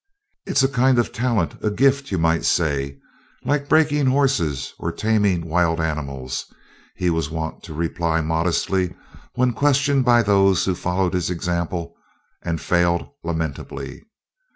"It's 0.47 0.63
a 0.63 0.67
kind 0.67 0.97
of 0.97 1.11
talent 1.13 1.57
a 1.63 1.69
gift, 1.69 2.09
you 2.09 2.17
might 2.17 2.43
say 2.43 2.97
like 3.45 3.69
breakin' 3.69 4.07
horses 4.07 4.73
or 4.79 4.91
tamin' 4.91 5.45
wild 5.47 5.79
animals," 5.79 6.51
he 6.95 7.11
was 7.11 7.29
wont 7.29 7.61
to 7.65 7.73
reply 7.75 8.19
modestly 8.21 8.95
when 9.35 9.53
questioned 9.53 10.03
by 10.03 10.23
those 10.23 10.65
who 10.65 10.73
followed 10.73 11.13
his 11.13 11.29
example 11.29 11.93
and 12.41 12.59
failed 12.59 13.09
lamentably. 13.23 14.01